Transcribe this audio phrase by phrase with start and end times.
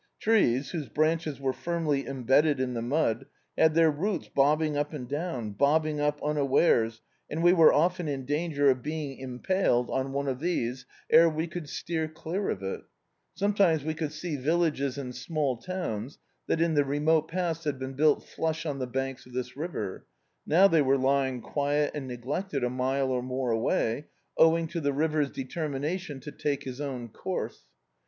[0.19, 5.07] Trees, whose branches were firmly embedded in the mud, had their roots bobbing up and
[5.07, 10.09] down, bobbing up unawares, and we were often in danger of being impaled on [1^9]
[10.09, 12.07] D,i.,.db, Google The Autobiography of a Super Tramp one of these ere we could steer
[12.07, 12.81] clear of it.
[13.39, 17.77] Som^ times we would see villages and small towns that in the remote past had
[17.77, 20.07] been built flush cm the banks of this river:
[20.47, 24.93] now they were lying quiet and neglected a mile or more away, owing to the
[24.93, 27.65] river's detenni nation to take bis own course.